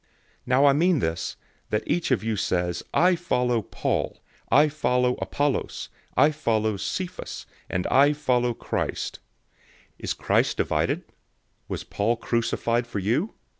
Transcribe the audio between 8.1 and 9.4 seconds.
follow Christ."